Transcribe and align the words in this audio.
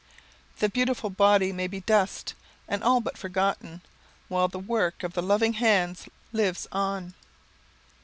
The 0.57 0.67
beautiful 0.67 1.11
body 1.11 1.51
may 1.53 1.67
be 1.67 1.81
dust 1.81 2.33
and 2.67 2.83
all 2.83 3.01
but 3.01 3.19
forgotten, 3.19 3.81
while 4.29 4.47
the 4.47 4.57
work 4.57 5.03
of 5.03 5.13
the 5.13 5.21
loving 5.21 5.53
hands 5.53 6.07
lives 6.33 6.65
on. 6.71 7.13